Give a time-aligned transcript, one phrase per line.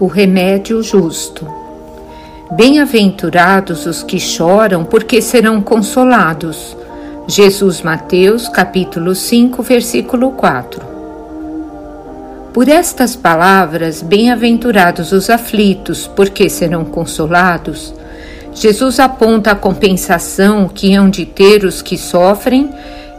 [0.00, 1.46] o remédio justo.
[2.52, 6.76] Bem-aventurados os que choram, porque serão consolados.
[7.26, 10.80] Jesus Mateus, capítulo 5, versículo 4.
[12.54, 17.92] Por estas palavras, bem-aventurados os aflitos, porque serão consolados.
[18.54, 22.70] Jesus aponta a compensação que hão de ter os que sofrem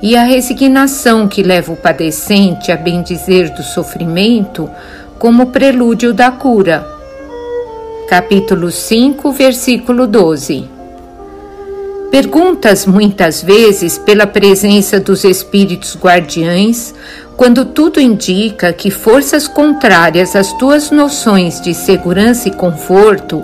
[0.02, 4.70] e a resignação que leva o padecente a bendizer do sofrimento
[5.20, 6.88] como prelúdio da cura.
[8.08, 10.66] Capítulo 5, versículo 12.
[12.10, 16.96] Perguntas muitas vezes pela presença dos espíritos guardiães,
[17.36, 23.44] quando tudo indica que forças contrárias às tuas noções de segurança e conforto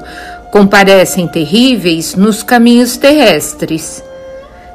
[0.51, 4.01] comparecem terríveis nos caminhos terrestres.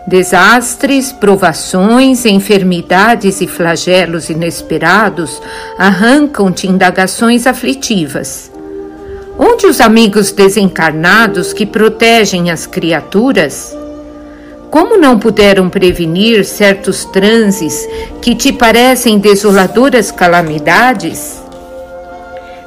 [0.07, 5.41] Desastres, provações, enfermidades e flagelos inesperados
[5.79, 8.51] arrancam-te indagações aflitivas.
[9.39, 13.77] Onde os amigos desencarnados que protegem as criaturas?
[14.71, 17.87] Como não puderam prevenir certos transes
[18.23, 21.40] que te parecem desoladoras calamidades?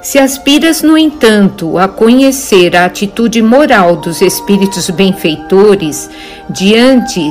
[0.03, 6.09] Se aspiras, no entanto, a conhecer a atitude moral dos espíritos benfeitores
[6.49, 7.21] diante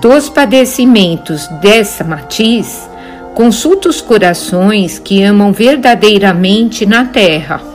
[0.00, 2.88] dos padecimentos dessa matiz,
[3.34, 7.73] consulta os corações que amam verdadeiramente na terra.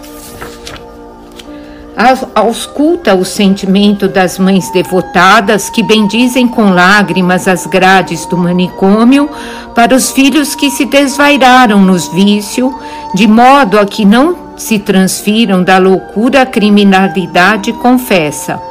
[2.34, 9.30] Ausculta o sentimento das mães devotadas que bendizem com lágrimas as grades do manicômio
[9.76, 12.74] para os filhos que se desvairaram nos vícios,
[13.14, 18.62] de modo a que não se transfiram da loucura à criminalidade confessa.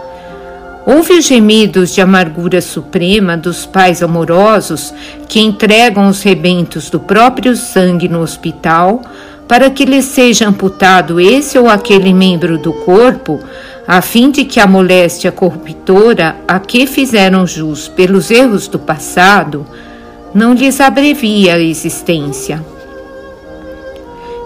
[0.87, 4.95] Ouve os gemidos de amargura suprema dos pais amorosos
[5.29, 9.03] que entregam os rebentos do próprio sangue no hospital
[9.49, 13.41] para que lhe seja amputado esse ou aquele membro do corpo,
[13.87, 19.67] a fim de que a moléstia corruptora a que fizeram jus pelos erros do passado
[20.35, 22.63] não lhes abrevie a existência.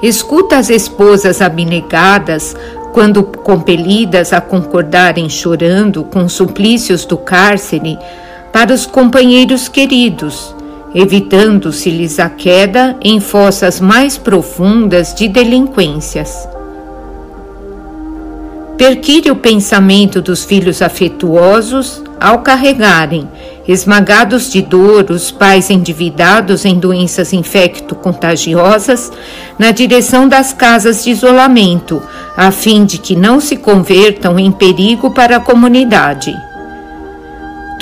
[0.01, 2.57] Escuta as esposas abnegadas
[2.93, 7.99] quando compelidas a concordarem chorando com os suplícios do cárcere
[8.53, 10.55] para os companheiros queridos
[10.95, 16.49] evitando-se-lhes a queda em fossas mais profundas de delinquências.
[18.77, 23.29] Perquire o pensamento dos filhos afetuosos ao carregarem,
[23.67, 29.13] esmagados de dor, os pais endividados em doenças infecto-contagiosas
[29.59, 32.03] na direção das casas de isolamento,
[32.37, 36.35] a fim de que não se convertam em perigo para a comunidade.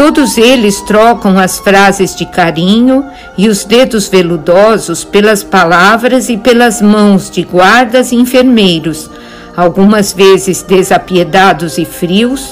[0.01, 3.05] Todos eles trocam as frases de carinho
[3.37, 9.11] e os dedos veludosos pelas palavras e pelas mãos de guardas e enfermeiros,
[9.55, 12.51] algumas vezes desapiedados e frios,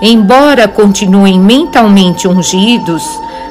[0.00, 3.02] embora continuem mentalmente ungidos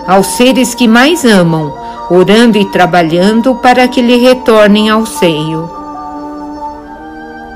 [0.07, 1.73] aos seres que mais amam,
[2.09, 5.69] orando e trabalhando para que lhe retornem ao seio.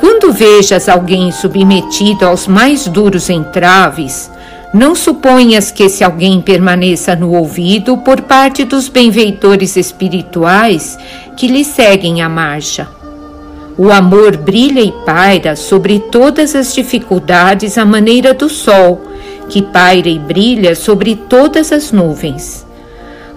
[0.01, 4.29] Quando vejas alguém submetido aos mais duros entraves,
[4.73, 10.97] não suponhas que esse alguém permaneça no ouvido por parte dos benfeitores espirituais
[11.37, 12.87] que lhe seguem a marcha.
[13.77, 19.01] O amor brilha e paira sobre todas as dificuldades à maneira do sol,
[19.47, 22.65] que paira e brilha sobre todas as nuvens.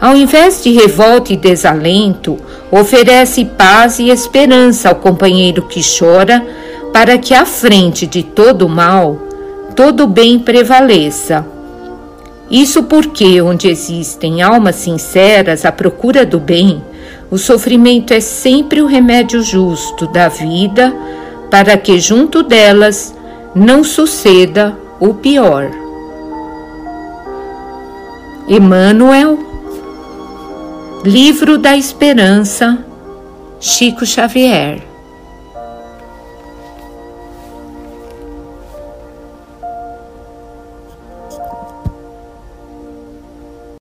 [0.01, 2.39] Ao invés de revolta e desalento,
[2.71, 6.45] oferece paz e esperança ao companheiro que chora,
[6.91, 9.30] para que à frente de todo o mal
[9.75, 11.47] todo bem prevaleça.
[12.51, 16.83] Isso porque, onde existem almas sinceras à procura do bem,
[17.31, 20.93] o sofrimento é sempre o remédio justo da vida
[21.49, 23.15] para que junto delas
[23.55, 25.71] não suceda o pior.
[28.49, 29.39] Emmanuel,
[31.05, 32.84] Livro da Esperança,
[33.61, 34.90] Chico Xavier